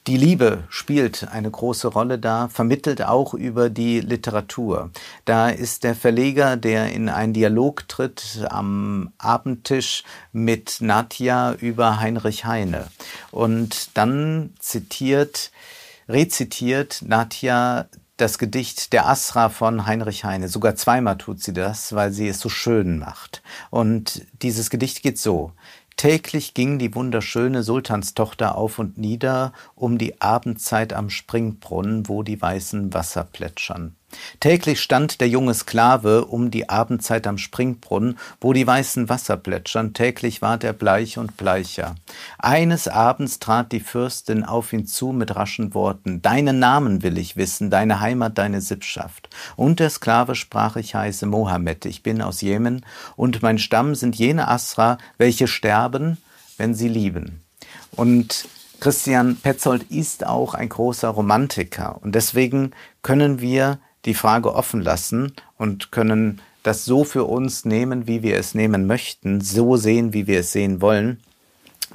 Die 0.07 0.19
Liebe 0.19 0.65
spielt 0.69 1.29
eine 1.29 1.51
große 1.51 1.89
Rolle 1.89 2.19
da, 2.19 2.49
vermittelt 2.49 3.03
auch 3.03 3.33
über 3.33 3.71
die 3.71 4.01
Literatur. 4.01 4.91
Da 5.25 5.49
ist 5.49 5.83
der 5.83 5.95
Verleger, 5.95 6.59
der 6.59 6.93
in 6.93 7.09
einen 7.09 7.33
Dialog 7.33 7.89
tritt 7.89 8.47
am 8.51 9.13
Abendtisch 9.17 10.05
mit 10.31 10.77
Nadja 10.81 11.55
über 11.55 12.01
Heinrich 12.01 12.45
Heine. 12.45 12.89
Und 13.31 13.97
dann 13.97 14.53
zitiert, 14.59 15.53
rezitiert 16.07 17.01
Nadja 17.01 17.87
das 18.17 18.39
Gedicht 18.39 18.93
Der 18.93 19.09
Asra 19.09 19.49
von 19.49 19.87
Heinrich 19.87 20.25
Heine. 20.25 20.49
Sogar 20.49 20.77
zweimal 20.77 21.19
tut 21.19 21.43
sie 21.43 21.53
das, 21.53 21.95
weil 21.95 22.13
sie 22.13 22.29
es 22.29 22.41
so 22.41 22.49
schön 22.49 22.99
macht. 22.99 23.43
Und 23.71 24.25
dieses 24.43 24.71
Gedicht 24.71 25.03
geht 25.03 25.19
so. 25.19 25.53
Täglich 25.97 26.55
ging 26.55 26.79
die 26.79 26.95
wunderschöne 26.95 27.63
Sultanstochter 27.63 28.57
auf 28.57 28.79
und 28.79 28.99
nieder 28.99 29.53
um 29.75 29.97
die 29.97 30.21
Abendzeit 30.21 30.93
am 30.93 31.09
Springbrunnen, 31.09 32.09
wo 32.09 32.23
die 32.23 32.41
weißen 32.41 32.93
Wasser 32.93 33.25
plätschern. 33.25 33.95
Täglich 34.41 34.81
stand 34.81 35.21
der 35.21 35.29
junge 35.29 35.55
Sklave 35.55 36.27
um 36.27 36.51
die 36.51 36.69
Abendzeit 36.69 37.27
am 37.27 37.39
Springbrunnen, 37.39 38.19
wo 38.41 38.53
die 38.53 38.67
weißen 38.67 39.09
Wasser 39.09 39.37
plätschern, 39.37 39.95
täglich 39.95 40.43
ward 40.43 40.65
er 40.65 40.73
bleich 40.73 41.19
und 41.19 41.37
bleicher. 41.37 41.95
Eines 42.39 42.89
Abends 42.89 43.39
trat 43.39 43.73
die 43.73 43.81
Fürstin 43.81 44.45
auf 44.45 44.73
ihn 44.73 44.87
zu 44.87 45.13
mit 45.13 45.35
raschen 45.35 45.75
Worten, 45.75 46.23
Deinen 46.23 46.59
Namen 46.59 47.03
will 47.03 47.19
ich 47.19 47.37
wissen, 47.37 47.71
deine 47.71 48.01
Heimat, 48.01 48.39
deine 48.39 48.61
Sippschaft. 48.61 49.29
Und 49.57 49.81
der 49.81 49.91
Sklave 49.91 50.35
sprach, 50.35 50.77
ich 50.77 50.95
heiße 50.95 51.27
Mohammed, 51.27 51.85
ich 51.85 52.03
bin 52.03 52.23
aus 52.23 52.41
Jemen, 52.41 52.85
und 53.17 53.43
mein 53.43 53.59
Stamm 53.59 53.95
sind 53.95 54.17
jene 54.17 54.49
Asra, 54.49 54.99
welche 55.19 55.47
sterben, 55.49 56.19
wenn 56.57 56.75
sie 56.75 56.89
lieben. 56.89 57.43
Und 57.93 58.47
Christian 58.81 59.37
Petzold 59.37 59.85
ist 59.91 60.27
auch 60.27 60.55
ein 60.55 60.69
großer 60.69 61.09
Romantiker 61.09 62.03
und 62.03 62.15
deswegen 62.15 62.73
können 63.03 63.41
wir 63.41 63.79
die 64.05 64.15
Frage 64.15 64.55
offen 64.55 64.81
lassen 64.81 65.33
und 65.57 65.93
können 65.93 66.41
das 66.63 66.85
so 66.85 67.05
für 67.05 67.25
uns 67.25 67.65
nehmen, 67.65 68.07
wie 68.07 68.23
wir 68.23 68.37
es 68.37 68.55
nehmen 68.55 68.87
möchten, 68.87 69.41
so 69.41 69.77
sehen, 69.77 70.13
wie 70.13 70.27
wir 70.27 70.41
es 70.41 70.53
sehen 70.53 70.81
wollen, 70.81 71.21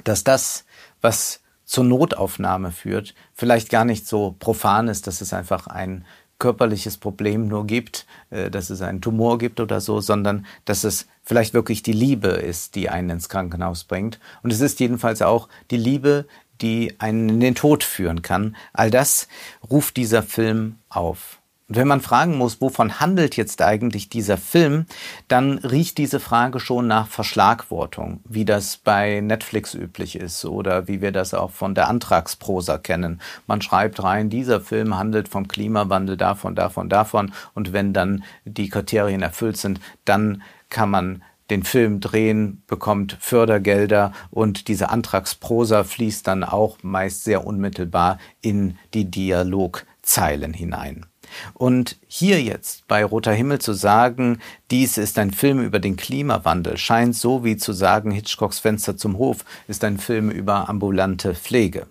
dass 0.04 0.24
das, 0.24 0.64
was 1.00 1.40
zur 1.64 1.84
Notaufnahme 1.84 2.72
führt, 2.72 3.14
vielleicht 3.34 3.68
gar 3.70 3.84
nicht 3.84 4.06
so 4.06 4.34
profan 4.38 4.88
ist, 4.88 5.06
dass 5.06 5.20
es 5.20 5.32
einfach 5.32 5.66
ein 5.66 6.04
körperliches 6.38 6.96
Problem 6.96 7.46
nur 7.46 7.66
gibt, 7.66 8.06
äh, 8.30 8.50
dass 8.50 8.70
es 8.70 8.80
einen 8.80 9.00
Tumor 9.00 9.38
gibt 9.38 9.60
oder 9.60 9.80
so, 9.80 10.00
sondern 10.00 10.46
dass 10.64 10.84
es 10.84 11.06
vielleicht 11.22 11.54
wirklich 11.54 11.82
die 11.82 11.92
Liebe 11.92 12.28
ist, 12.28 12.74
die 12.74 12.88
einen 12.88 13.10
ins 13.10 13.28
Krankenhaus 13.28 13.84
bringt. 13.84 14.18
Und 14.42 14.52
es 14.52 14.60
ist 14.60 14.80
jedenfalls 14.80 15.22
auch 15.22 15.48
die 15.70 15.76
Liebe, 15.76 16.26
die 16.60 16.96
einen 16.98 17.28
in 17.28 17.40
den 17.40 17.54
Tod 17.54 17.84
führen 17.84 18.22
kann. 18.22 18.56
All 18.72 18.90
das 18.90 19.28
ruft 19.70 19.96
dieser 19.96 20.22
Film 20.22 20.76
auf. 20.88 21.39
Und 21.70 21.76
wenn 21.76 21.86
man 21.86 22.00
fragen 22.00 22.36
muss, 22.36 22.60
wovon 22.60 22.98
handelt 22.98 23.36
jetzt 23.36 23.62
eigentlich 23.62 24.08
dieser 24.08 24.36
Film, 24.38 24.86
dann 25.28 25.58
riecht 25.58 25.98
diese 25.98 26.18
Frage 26.18 26.58
schon 26.58 26.88
nach 26.88 27.06
Verschlagwortung, 27.06 28.18
wie 28.28 28.44
das 28.44 28.76
bei 28.76 29.20
Netflix 29.20 29.74
üblich 29.74 30.16
ist 30.16 30.44
oder 30.44 30.88
wie 30.88 31.00
wir 31.00 31.12
das 31.12 31.32
auch 31.32 31.52
von 31.52 31.76
der 31.76 31.86
Antragsprosa 31.86 32.78
kennen. 32.78 33.20
Man 33.46 33.62
schreibt 33.62 34.02
rein, 34.02 34.30
dieser 34.30 34.60
Film 34.60 34.98
handelt 34.98 35.28
vom 35.28 35.46
Klimawandel, 35.46 36.16
davon, 36.16 36.56
davon, 36.56 36.88
davon. 36.88 37.32
Und 37.54 37.72
wenn 37.72 37.92
dann 37.92 38.24
die 38.44 38.68
Kriterien 38.68 39.22
erfüllt 39.22 39.56
sind, 39.56 39.78
dann 40.04 40.42
kann 40.70 40.90
man 40.90 41.22
den 41.50 41.62
Film 41.62 42.00
drehen, 42.00 42.64
bekommt 42.66 43.16
Fördergelder 43.20 44.12
und 44.32 44.66
diese 44.66 44.90
Antragsprosa 44.90 45.84
fließt 45.84 46.26
dann 46.26 46.42
auch 46.42 46.78
meist 46.82 47.22
sehr 47.22 47.46
unmittelbar 47.46 48.18
in 48.40 48.76
die 48.92 49.08
Dialogzeilen 49.08 50.52
hinein. 50.52 51.06
Und 51.54 51.96
hier 52.06 52.42
jetzt 52.42 52.86
bei 52.88 53.04
Roter 53.04 53.32
Himmel 53.32 53.60
zu 53.60 53.72
sagen, 53.72 54.38
dies 54.70 54.98
ist 54.98 55.18
ein 55.18 55.32
Film 55.32 55.60
über 55.60 55.78
den 55.78 55.96
Klimawandel, 55.96 56.76
scheint 56.76 57.16
so 57.16 57.44
wie 57.44 57.56
zu 57.56 57.72
sagen, 57.72 58.10
Hitchcocks 58.10 58.58
Fenster 58.58 58.96
zum 58.96 59.18
Hof 59.18 59.44
ist 59.68 59.84
ein 59.84 59.98
Film 59.98 60.30
über 60.30 60.68
ambulante 60.68 61.34
Pflege. 61.34 61.86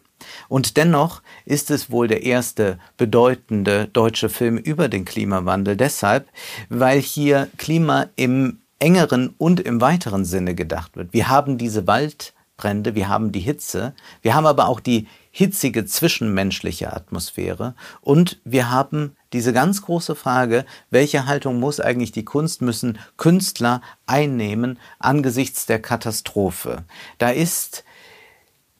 Und 0.48 0.78
dennoch 0.78 1.22
ist 1.46 1.72
es 1.72 1.92
wohl 1.92 2.08
der 2.08 2.24
erste 2.24 2.80
bedeutende 2.98 3.88
deutsche 3.88 4.30
Film 4.30 4.58
über 4.58 4.90
den 4.90 5.06
Klimawandel 5.06 5.78
deshalb, 5.78 6.28
weil 6.70 7.00
hier 7.00 7.50
Klima 7.58 8.08
im 8.16 8.60
engeren 8.80 9.34
und 9.38 9.60
im 9.60 9.82
weiteren 9.82 10.26
Sinne 10.26 10.56
gedacht 10.56 10.96
wird. 10.96 11.14
Wir 11.14 11.30
haben 11.30 11.58
diese 11.58 11.86
Waldbrände, 11.86 12.96
wir 12.96 13.10
haben 13.10 13.32
die 13.32 13.42
Hitze, 13.42 13.94
wir 14.22 14.34
haben 14.34 14.46
aber 14.46 14.68
auch 14.68 14.80
die 14.80 15.08
hitzige 15.32 15.86
zwischenmenschliche 15.86 16.94
Atmosphäre 16.94 17.76
und 18.02 18.40
wir 18.46 18.72
haben 18.72 19.16
diese 19.34 19.54
ganz 19.54 19.82
große 19.82 20.16
Frage, 20.16 20.66
welche 20.90 21.26
Haltung 21.26 21.60
muss 21.60 21.80
eigentlich 21.80 22.12
die 22.12 22.26
Kunst, 22.26 22.62
müssen 22.62 22.98
Künstler 23.18 23.82
einnehmen 24.06 24.80
angesichts 24.98 25.66
der 25.66 25.82
Katastrophe. 25.82 26.84
Da 27.18 27.30
ist 27.30 27.84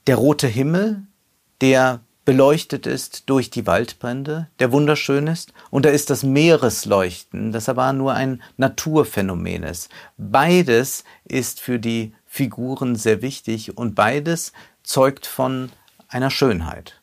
der 0.08 0.16
rote 0.16 0.48
Himmel, 0.48 1.04
der 1.62 2.02
beleuchtet 2.26 2.86
ist 2.86 3.28
durch 3.30 3.50
die 3.50 3.66
Waldbrände, 3.66 4.50
der 4.60 4.72
wunderschön 4.72 5.26
ist, 5.28 5.52
und 5.72 5.84
da 5.86 5.90
ist 5.90 6.12
das 6.12 6.24
Meeresleuchten, 6.24 7.52
das 7.52 7.70
aber 7.70 7.92
nur 7.94 8.14
ein 8.14 8.44
Naturphänomen 8.58 9.64
ist. 9.64 9.90
Beides 10.18 11.04
ist 11.26 11.60
für 11.60 11.80
die 11.80 12.14
Figuren 12.26 12.96
sehr 12.96 13.24
wichtig 13.24 13.78
und 13.78 13.96
beides 13.96 14.54
zeugt 14.84 15.26
von 15.26 15.72
einer 16.08 16.30
Schönheit. 16.30 17.02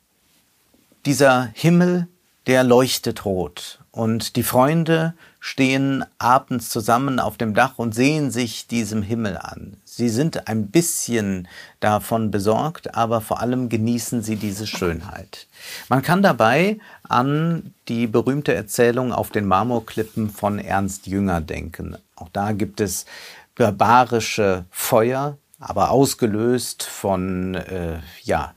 Dieser 1.05 1.51
Himmel 1.55 2.07
der 2.47 2.63
leuchtet 2.65 3.25
rot. 3.25 3.81
Und 3.91 4.37
die 4.37 4.43
Freunde 4.43 5.15
stehen 5.41 6.05
abends 6.19 6.69
zusammen 6.69 7.19
auf 7.19 7.39
dem 7.39 7.55
Dach 7.55 7.75
und 7.79 7.95
sehen 7.95 8.31
sich 8.31 8.67
diesem 8.67 9.03
Himmel 9.03 9.39
an. 9.39 9.79
Sie 9.85 10.09
sind 10.09 10.49
ein 10.49 10.69
bisschen 10.71 11.49
davon 11.81 12.31
besorgt, 12.31 12.95
aber 12.95 13.21
vor 13.21 13.41
allem 13.41 13.69
genießen 13.69 14.23
sie 14.23 14.37
diese 14.37 14.67
Schönheit. 14.67 15.47
Man 15.89 16.03
kann 16.03 16.23
dabei 16.23 16.79
an 17.09 17.73
die 17.89 18.07
berühmte 18.07 18.55
Erzählung 18.55 19.13
auf 19.13 19.31
den 19.31 19.47
Marmorklippen 19.47 20.29
von 20.31 20.59
Ernst 20.59 21.07
Jünger 21.07 21.41
denken. 21.41 21.97
Auch 22.17 22.29
da 22.33 22.53
gibt 22.53 22.81
es 22.81 23.07
barbarische 23.55 24.67
Feuer, 24.71 25.39
aber 25.59 25.91
ausgelöst 25.91 26.83
von 26.83 27.55
äh, 27.55 28.01
ja, 28.25 28.53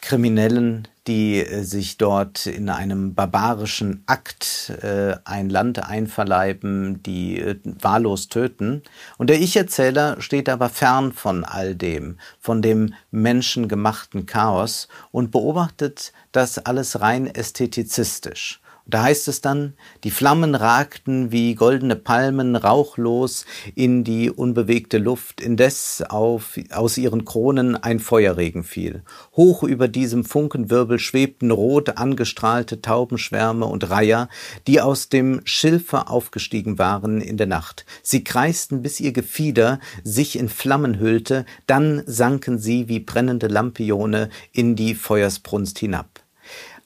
Kriminellen, 0.00 0.86
die 1.06 1.44
äh, 1.44 1.62
sich 1.62 1.98
dort 1.98 2.46
in 2.46 2.68
einem 2.68 3.14
barbarischen 3.14 4.02
Akt 4.06 4.72
äh, 4.82 5.16
ein 5.24 5.50
Land 5.50 5.82
einverleiben, 5.82 7.02
die 7.02 7.40
äh, 7.40 7.58
wahllos 7.64 8.28
töten. 8.28 8.82
Und 9.18 9.28
der 9.28 9.40
Ich-Erzähler 9.40 10.20
steht 10.20 10.48
aber 10.48 10.68
fern 10.68 11.12
von 11.12 11.44
all 11.44 11.74
dem, 11.74 12.18
von 12.38 12.62
dem 12.62 12.94
menschengemachten 13.10 14.26
Chaos 14.26 14.88
und 15.10 15.30
beobachtet 15.30 16.12
das 16.30 16.58
alles 16.58 17.00
rein 17.00 17.26
ästhetizistisch. 17.26 18.61
Da 18.86 19.04
heißt 19.04 19.28
es 19.28 19.40
dann, 19.40 19.74
die 20.02 20.10
Flammen 20.10 20.54
ragten 20.54 21.30
wie 21.30 21.54
goldene 21.54 21.94
Palmen 21.94 22.56
rauchlos 22.56 23.46
in 23.74 24.02
die 24.02 24.30
unbewegte 24.30 24.98
Luft, 24.98 25.40
indes 25.40 26.02
auf, 26.08 26.58
aus 26.72 26.98
ihren 26.98 27.24
Kronen 27.24 27.76
ein 27.76 28.00
Feuerregen 28.00 28.64
fiel. 28.64 29.02
Hoch 29.36 29.62
über 29.62 29.86
diesem 29.86 30.24
Funkenwirbel 30.24 30.98
schwebten 30.98 31.52
rot 31.52 31.96
angestrahlte 31.96 32.82
Taubenschwärme 32.82 33.66
und 33.66 33.88
Reiher, 33.88 34.28
die 34.66 34.80
aus 34.80 35.08
dem 35.08 35.40
Schilfe 35.44 36.08
aufgestiegen 36.08 36.78
waren 36.78 37.20
in 37.20 37.36
der 37.36 37.46
Nacht. 37.46 37.86
Sie 38.02 38.24
kreisten, 38.24 38.82
bis 38.82 38.98
ihr 38.98 39.12
Gefieder 39.12 39.78
sich 40.02 40.38
in 40.38 40.48
Flammen 40.48 40.98
hüllte, 40.98 41.46
dann 41.66 42.02
sanken 42.06 42.58
sie 42.58 42.88
wie 42.88 43.00
brennende 43.00 43.46
Lampione 43.46 44.28
in 44.52 44.74
die 44.74 44.94
Feuersbrunst 44.94 45.78
hinab. 45.78 46.21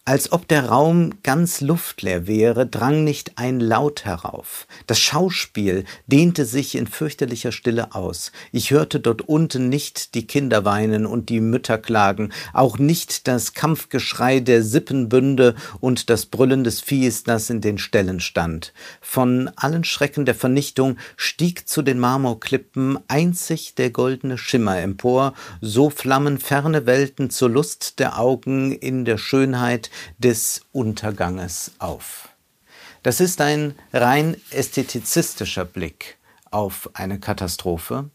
Als 0.08 0.30
ob 0.30 0.46
der 0.46 0.66
Raum 0.66 1.14
ganz 1.24 1.60
luftleer 1.60 2.28
wäre, 2.28 2.64
drang 2.64 3.02
nicht 3.02 3.38
ein 3.38 3.58
Laut 3.58 4.04
herauf. 4.04 4.68
Das 4.86 5.00
Schauspiel 5.00 5.82
dehnte 6.06 6.44
sich 6.44 6.76
in 6.76 6.86
fürchterlicher 6.86 7.50
Stille 7.50 7.92
aus. 7.92 8.30
Ich 8.52 8.70
hörte 8.70 9.00
dort 9.00 9.22
unten 9.22 9.68
nicht 9.68 10.14
die 10.14 10.24
Kinder 10.28 10.64
weinen 10.64 11.06
und 11.06 11.28
die 11.28 11.40
Mütter 11.40 11.76
klagen, 11.76 12.30
auch 12.52 12.78
nicht 12.78 13.26
das 13.26 13.52
Kampfgeschrei 13.52 14.38
der 14.38 14.62
Sippenbünde 14.62 15.56
und 15.80 16.08
das 16.08 16.26
Brüllen 16.26 16.62
des 16.62 16.80
Viehs, 16.80 17.24
das 17.24 17.50
in 17.50 17.60
den 17.60 17.76
Ställen 17.76 18.20
stand. 18.20 18.72
Von 19.00 19.50
allen 19.56 19.82
Schrecken 19.82 20.24
der 20.24 20.36
Vernichtung 20.36 20.98
stieg 21.16 21.68
zu 21.68 21.82
den 21.82 21.98
Marmorklippen 21.98 23.00
einzig 23.08 23.74
der 23.74 23.90
goldene 23.90 24.38
Schimmer 24.38 24.78
empor, 24.78 25.34
so 25.60 25.90
flammen 25.90 26.38
ferne 26.38 26.86
Welten 26.86 27.28
zur 27.28 27.50
Lust 27.50 27.98
der 27.98 28.20
Augen 28.20 28.70
in 28.70 29.04
der 29.04 29.18
Schönheit 29.18 29.90
des 30.18 30.62
Unterganges 30.72 31.72
auf. 31.78 32.28
Das 33.02 33.20
ist 33.20 33.40
ein 33.40 33.74
rein 33.92 34.36
ästhetizistischer 34.50 35.64
Blick 35.64 36.16
auf 36.50 36.90
eine 36.94 37.20
Katastrophe, 37.20 38.10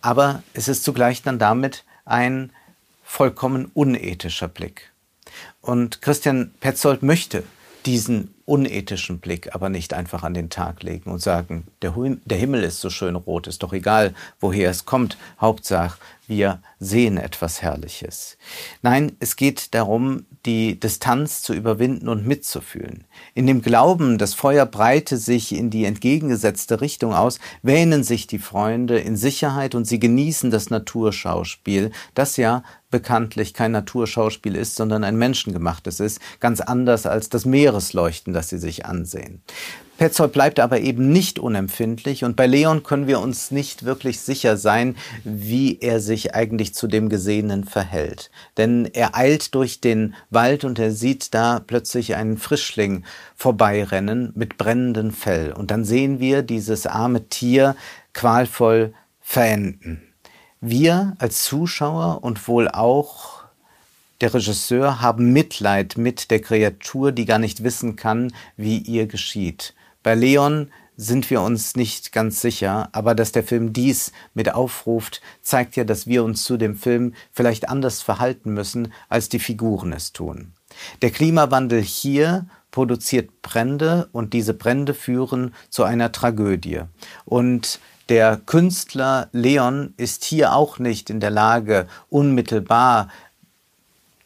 aber 0.00 0.42
es 0.52 0.68
ist 0.68 0.84
zugleich 0.84 1.22
dann 1.22 1.38
damit 1.38 1.84
ein 2.04 2.52
vollkommen 3.02 3.70
unethischer 3.74 4.48
Blick. 4.48 4.92
Und 5.60 6.02
Christian 6.02 6.52
Petzold 6.60 7.02
möchte 7.02 7.42
diesen 7.84 8.34
unethischen 8.48 9.18
Blick 9.18 9.54
aber 9.54 9.68
nicht 9.68 9.92
einfach 9.92 10.22
an 10.22 10.34
den 10.34 10.50
Tag 10.50 10.82
legen 10.82 11.10
und 11.10 11.20
sagen, 11.20 11.66
der, 11.82 11.94
der 12.24 12.38
Himmel 12.38 12.64
ist 12.64 12.80
so 12.80 12.90
schön 12.90 13.14
rot, 13.14 13.46
ist 13.46 13.62
doch 13.62 13.72
egal, 13.72 14.14
woher 14.40 14.70
es 14.70 14.86
kommt, 14.86 15.18
Hauptsache, 15.40 15.98
wir 16.28 16.60
sehen 16.78 17.16
etwas 17.16 17.62
Herrliches. 17.62 18.36
Nein, 18.82 19.12
es 19.18 19.36
geht 19.36 19.74
darum, 19.74 20.26
die 20.44 20.78
Distanz 20.78 21.42
zu 21.42 21.54
überwinden 21.54 22.08
und 22.08 22.26
mitzufühlen. 22.26 23.04
In 23.34 23.46
dem 23.46 23.62
Glauben, 23.62 24.18
das 24.18 24.34
Feuer 24.34 24.66
breite 24.66 25.16
sich 25.16 25.54
in 25.54 25.70
die 25.70 25.86
entgegengesetzte 25.86 26.82
Richtung 26.82 27.14
aus, 27.14 27.40
wähnen 27.62 28.04
sich 28.04 28.26
die 28.26 28.38
Freunde 28.38 28.98
in 28.98 29.16
Sicherheit 29.16 29.74
und 29.74 29.86
sie 29.86 29.98
genießen 29.98 30.50
das 30.50 30.68
Naturschauspiel, 30.68 31.92
das 32.14 32.36
ja 32.36 32.62
bekanntlich 32.90 33.54
kein 33.54 33.72
Naturschauspiel 33.72 34.54
ist, 34.54 34.76
sondern 34.76 35.04
ein 35.04 35.16
menschengemachtes 35.16 36.00
ist, 36.00 36.20
ganz 36.40 36.60
anders 36.60 37.06
als 37.06 37.28
das 37.28 37.44
Meeresleuchten, 37.44 38.32
das 38.38 38.48
sie 38.48 38.58
sich 38.58 38.86
ansehen. 38.86 39.42
Petzold 39.98 40.32
bleibt 40.32 40.60
aber 40.60 40.78
eben 40.78 41.10
nicht 41.10 41.40
unempfindlich 41.40 42.22
und 42.22 42.36
bei 42.36 42.46
Leon 42.46 42.84
können 42.84 43.08
wir 43.08 43.18
uns 43.18 43.50
nicht 43.50 43.84
wirklich 43.84 44.20
sicher 44.20 44.56
sein, 44.56 44.94
wie 45.24 45.80
er 45.80 45.98
sich 45.98 46.36
eigentlich 46.36 46.72
zu 46.72 46.86
dem 46.86 47.08
Gesehenen 47.08 47.64
verhält. 47.64 48.30
Denn 48.56 48.88
er 48.92 49.16
eilt 49.16 49.56
durch 49.56 49.80
den 49.80 50.14
Wald 50.30 50.62
und 50.62 50.78
er 50.78 50.92
sieht 50.92 51.34
da 51.34 51.58
plötzlich 51.58 52.14
einen 52.14 52.38
Frischling 52.38 53.04
vorbeirennen 53.34 54.32
mit 54.36 54.56
brennendem 54.56 55.10
Fell. 55.10 55.52
Und 55.52 55.72
dann 55.72 55.84
sehen 55.84 56.20
wir 56.20 56.42
dieses 56.42 56.86
arme 56.86 57.28
Tier 57.28 57.74
qualvoll 58.12 58.94
verenden. 59.20 60.00
Wir 60.60 61.14
als 61.18 61.42
Zuschauer 61.42 62.22
und 62.22 62.46
wohl 62.46 62.68
auch 62.68 63.37
der 64.20 64.34
Regisseur 64.34 65.00
haben 65.00 65.32
Mitleid 65.32 65.96
mit 65.96 66.30
der 66.30 66.40
Kreatur, 66.40 67.12
die 67.12 67.24
gar 67.24 67.38
nicht 67.38 67.62
wissen 67.62 67.96
kann, 67.96 68.32
wie 68.56 68.78
ihr 68.78 69.06
geschieht. 69.06 69.74
Bei 70.02 70.14
Leon 70.14 70.70
sind 70.96 71.30
wir 71.30 71.42
uns 71.42 71.76
nicht 71.76 72.12
ganz 72.12 72.40
sicher, 72.40 72.88
aber 72.90 73.14
dass 73.14 73.30
der 73.30 73.44
Film 73.44 73.72
dies 73.72 74.12
mit 74.34 74.52
aufruft, 74.52 75.22
zeigt 75.42 75.76
ja, 75.76 75.84
dass 75.84 76.08
wir 76.08 76.24
uns 76.24 76.42
zu 76.42 76.56
dem 76.56 76.74
Film 76.74 77.14
vielleicht 77.32 77.68
anders 77.68 78.02
verhalten 78.02 78.52
müssen, 78.52 78.92
als 79.08 79.28
die 79.28 79.38
Figuren 79.38 79.92
es 79.92 80.12
tun. 80.12 80.52
Der 81.00 81.10
Klimawandel 81.10 81.80
hier 81.80 82.46
produziert 82.72 83.42
Brände 83.42 84.08
und 84.12 84.32
diese 84.32 84.54
Brände 84.54 84.92
führen 84.92 85.54
zu 85.70 85.84
einer 85.84 86.10
Tragödie. 86.10 86.82
Und 87.24 87.78
der 88.08 88.36
Künstler 88.38 89.28
Leon 89.32 89.94
ist 89.96 90.24
hier 90.24 90.54
auch 90.54 90.78
nicht 90.78 91.10
in 91.10 91.20
der 91.20 91.30
Lage, 91.30 91.86
unmittelbar 92.08 93.08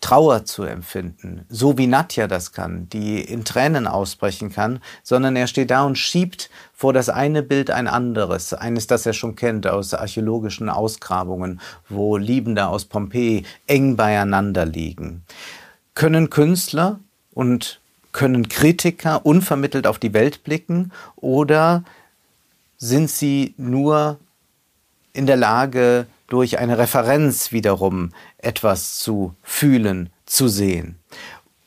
Trauer 0.02 0.44
zu 0.44 0.64
empfinden, 0.64 1.46
so 1.48 1.78
wie 1.78 1.86
Nadja 1.86 2.26
das 2.26 2.52
kann, 2.52 2.88
die 2.90 3.22
in 3.22 3.44
Tränen 3.44 3.86
ausbrechen 3.86 4.52
kann, 4.52 4.80
sondern 5.02 5.36
er 5.36 5.46
steht 5.46 5.70
da 5.70 5.84
und 5.84 5.96
schiebt 5.96 6.50
vor 6.74 6.92
das 6.92 7.08
eine 7.08 7.42
Bild 7.42 7.70
ein 7.70 7.88
anderes, 7.88 8.52
eines, 8.52 8.86
das 8.86 9.06
er 9.06 9.14
schon 9.14 9.36
kennt 9.36 9.66
aus 9.66 9.94
archäologischen 9.94 10.68
Ausgrabungen, 10.68 11.60
wo 11.88 12.16
Liebende 12.16 12.66
aus 12.66 12.84
Pompeji 12.84 13.44
eng 13.66 13.96
beieinander 13.96 14.66
liegen. 14.66 15.22
Können 15.94 16.28
Künstler 16.28 16.98
und 17.32 17.80
können 18.10 18.48
Kritiker 18.48 19.24
unvermittelt 19.24 19.86
auf 19.86 19.98
die 19.98 20.12
Welt 20.12 20.44
blicken 20.44 20.92
oder 21.16 21.84
sind 22.76 23.08
sie 23.08 23.54
nur 23.56 24.18
in 25.12 25.26
der 25.26 25.36
Lage, 25.36 26.06
durch 26.32 26.58
eine 26.58 26.78
Referenz 26.78 27.52
wiederum 27.52 28.08
etwas 28.38 28.98
zu 28.98 29.34
fühlen, 29.42 30.08
zu 30.24 30.48
sehen. 30.48 30.98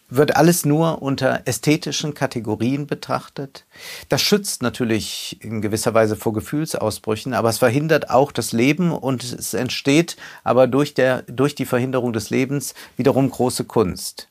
Wird 0.10 0.36
alles 0.36 0.66
nur 0.66 1.04
unter 1.04 1.44
ästhetischen 1.46 2.16
Kategorien 2.16 2.88
betrachtet? 2.88 3.66
Das 4.10 4.24
schützt 4.24 4.64
natürlich 4.64 5.38
in 5.42 5.62
gewisser 5.62 5.94
Weise 5.94 6.16
vor 6.16 6.34
Gefühlsausbrüchen, 6.34 7.36
aber 7.36 7.50
es 7.50 7.60
verhindert 7.60 8.10
auch 8.10 8.32
das 8.32 8.54
Leben 8.54 8.92
und 8.92 9.24
es 9.24 9.54
entsteht 9.54 10.18
aber 10.44 10.66
durch, 10.66 10.96
der, 10.96 11.22
durch 11.24 11.54
die 11.54 11.66
Verhinderung 11.66 12.12
des 12.12 12.32
Lebens 12.32 12.74
wiederum 12.98 13.30
große 13.30 13.66
Kunst. 13.66 14.30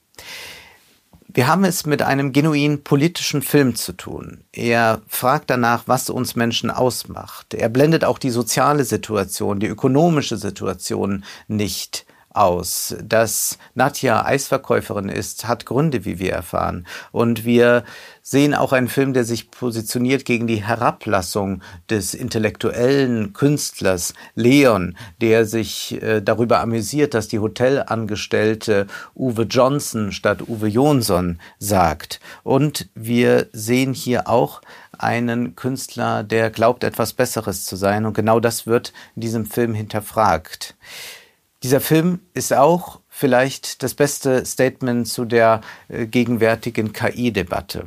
Wir 1.36 1.48
haben 1.48 1.64
es 1.64 1.84
mit 1.84 2.00
einem 2.00 2.32
genuin 2.32 2.84
politischen 2.84 3.42
Film 3.42 3.74
zu 3.74 3.92
tun. 3.92 4.44
Er 4.52 5.02
fragt 5.08 5.50
danach, 5.50 5.82
was 5.86 6.08
uns 6.08 6.36
Menschen 6.36 6.70
ausmacht. 6.70 7.54
Er 7.54 7.68
blendet 7.68 8.04
auch 8.04 8.18
die 8.18 8.30
soziale 8.30 8.84
Situation, 8.84 9.58
die 9.58 9.66
ökonomische 9.66 10.36
Situation 10.36 11.24
nicht 11.48 12.06
aus. 12.34 12.96
Dass 13.02 13.58
Nadja 13.74 14.24
Eisverkäuferin 14.24 15.08
ist, 15.08 15.48
hat 15.48 15.66
Gründe, 15.66 16.04
wie 16.04 16.18
wir 16.18 16.32
erfahren. 16.32 16.86
Und 17.12 17.44
wir 17.44 17.84
sehen 18.22 18.54
auch 18.54 18.72
einen 18.72 18.88
Film, 18.88 19.12
der 19.12 19.24
sich 19.24 19.50
positioniert 19.50 20.24
gegen 20.24 20.46
die 20.46 20.64
Herablassung 20.64 21.62
des 21.90 22.14
intellektuellen 22.14 23.32
Künstlers 23.32 24.14
Leon, 24.34 24.96
der 25.20 25.44
sich 25.44 26.00
äh, 26.02 26.20
darüber 26.20 26.60
amüsiert, 26.60 27.14
dass 27.14 27.28
die 27.28 27.38
Hotelangestellte 27.38 28.86
Uwe 29.14 29.42
Johnson 29.42 30.12
statt 30.12 30.48
Uwe 30.48 30.68
Jonsson 30.68 31.38
sagt. 31.58 32.20
Und 32.42 32.88
wir 32.94 33.48
sehen 33.52 33.94
hier 33.94 34.28
auch 34.28 34.62
einen 34.98 35.56
Künstler, 35.56 36.22
der 36.22 36.50
glaubt, 36.50 36.84
etwas 36.84 37.12
Besseres 37.12 37.64
zu 37.64 37.76
sein. 37.76 38.06
Und 38.06 38.14
genau 38.14 38.40
das 38.40 38.66
wird 38.66 38.92
in 39.16 39.22
diesem 39.22 39.46
Film 39.46 39.74
hinterfragt. 39.74 40.74
Dieser 41.64 41.80
Film 41.80 42.20
ist 42.34 42.52
auch 42.52 43.00
vielleicht 43.08 43.82
das 43.82 43.94
beste 43.94 44.44
Statement 44.44 45.08
zu 45.08 45.24
der 45.24 45.62
äh, 45.88 46.04
gegenwärtigen 46.04 46.92
KI-Debatte. 46.92 47.86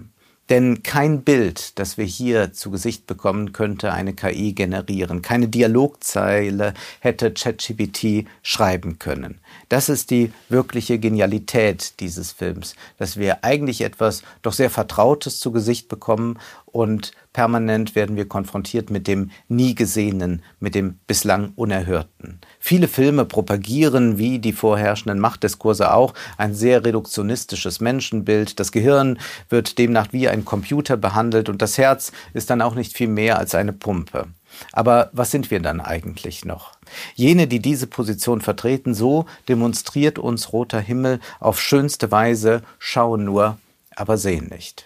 Denn 0.50 0.82
kein 0.82 1.22
Bild, 1.22 1.78
das 1.78 1.98
wir 1.98 2.06
hier 2.06 2.54
zu 2.54 2.72
Gesicht 2.72 3.06
bekommen, 3.06 3.54
könnte 3.54 3.94
eine 3.94 4.14
KI 4.14 4.54
generieren. 4.54 5.22
Keine 5.22 5.48
Dialogzeile 5.48 6.74
hätte 7.02 7.32
ChatGPT 7.32 8.26
schreiben 8.42 8.98
können. 8.98 9.42
Das 9.70 9.90
ist 9.90 10.10
die 10.10 10.32
wirkliche 10.50 10.98
Genialität 10.98 12.00
dieses 12.00 12.32
Films, 12.32 12.76
dass 12.98 13.18
wir 13.18 13.44
eigentlich 13.44 13.82
etwas 13.82 14.24
doch 14.42 14.54
sehr 14.54 14.72
Vertrautes 14.72 15.40
zu 15.40 15.52
Gesicht 15.52 15.88
bekommen 15.88 16.40
und 16.78 17.12
permanent 17.34 17.96
werden 17.96 18.18
wir 18.18 18.28
konfrontiert 18.28 18.92
mit 18.92 19.08
dem 19.08 19.32
nie 19.48 19.74
gesehenen, 19.74 20.44
mit 20.60 20.76
dem 20.76 21.00
bislang 21.08 21.54
Unerhörten. 21.56 22.40
Viele 22.60 22.88
Filme 22.88 23.26
propagieren, 23.26 24.20
wie 24.20 24.38
die 24.38 24.54
vorherrschenden 24.54 25.18
Machtdiskurse 25.18 25.92
auch, 25.92 26.14
ein 26.38 26.54
sehr 26.54 26.86
reduktionistisches 26.86 27.80
Menschenbild. 27.80 28.60
Das 28.60 28.72
Gehirn 28.72 29.18
wird 29.50 29.80
demnach 29.80 30.10
wie 30.12 30.30
ein 30.30 30.46
Computer 30.46 30.98
behandelt 30.98 31.50
und 31.50 31.64
das 31.64 31.80
Herz 31.80 32.12
ist 32.36 32.52
dann 32.52 32.62
auch 32.62 32.76
nicht 32.76 32.94
viel 32.94 33.08
mehr 33.08 33.40
als 33.40 33.56
eine 33.56 33.74
Pumpe. 33.74 34.28
Aber 34.72 35.10
was 35.14 35.32
sind 35.32 35.50
wir 35.50 35.60
dann 35.60 35.82
eigentlich 35.82 36.46
noch? 36.46 36.74
Jene, 37.16 37.48
die 37.48 37.60
diese 37.60 37.88
Position 37.88 38.40
vertreten, 38.40 38.94
so 38.94 39.26
demonstriert 39.50 40.20
uns 40.20 40.54
roter 40.54 40.80
Himmel 40.80 41.22
auf 41.40 41.60
schönste 41.60 42.12
Weise, 42.12 42.62
schauen 42.78 43.26
nur, 43.26 43.58
aber 43.96 44.18
sehen 44.18 44.50
nicht. 44.50 44.86